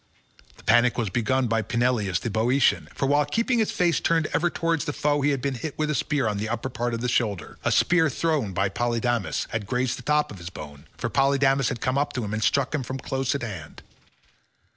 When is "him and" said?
12.25-12.43